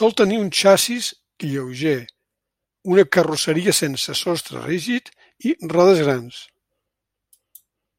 Sol 0.00 0.12
tenir 0.18 0.36
un 0.42 0.50
xassís 0.58 1.08
lleuger, 1.46 1.96
una 2.94 3.06
carrosseria 3.18 3.76
sense 3.80 4.16
sostre 4.22 4.64
rígid 4.70 5.12
i 5.52 5.58
rodes 5.76 6.06
grans. 6.06 6.42